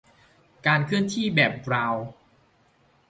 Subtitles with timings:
[0.65, 2.05] "การเคลื่อนที่แบบบราวน์"